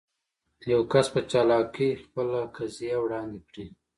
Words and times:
يو 0.71 0.81
کس 0.91 1.05
په 1.13 1.19
چالاکي 1.31 1.89
خپله 2.03 2.39
قضيه 2.55 2.97
وړاندې 3.01 3.39
کړي. 3.49 3.65